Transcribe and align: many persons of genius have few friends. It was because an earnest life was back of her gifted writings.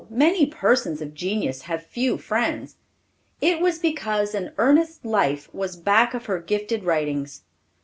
many 0.09 0.47
persons 0.47 0.99
of 0.99 1.13
genius 1.13 1.61
have 1.69 1.85
few 1.85 2.17
friends. 2.17 2.77
It 3.39 3.61
was 3.61 3.77
because 3.77 4.33
an 4.33 4.51
earnest 4.57 5.05
life 5.05 5.47
was 5.53 5.75
back 5.75 6.15
of 6.15 6.25
her 6.25 6.39
gifted 6.39 6.83
writings. 6.83 7.43